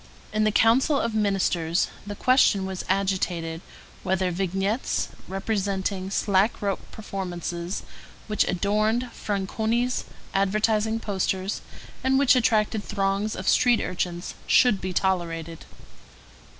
In 0.33 0.45
the 0.45 0.51
Council 0.51 0.99
of 0.99 1.13
Ministers 1.13 1.87
the 2.07 2.15
question 2.15 2.65
was 2.65 2.83
agitated 2.89 3.61
whether 4.01 4.31
vignettes 4.31 5.09
representing 5.27 6.09
slack 6.09 6.59
rope 6.59 6.79
performances, 6.91 7.83
which 8.25 8.43
adorned 8.45 9.11
Franconi's 9.11 10.05
advertising 10.33 10.99
posters, 10.99 11.61
and 12.03 12.17
which 12.17 12.35
attracted 12.35 12.83
throngs 12.83 13.35
of 13.35 13.47
street 13.47 13.79
urchins, 13.79 14.33
should 14.47 14.81
be 14.81 14.91
tolerated. 14.91 15.65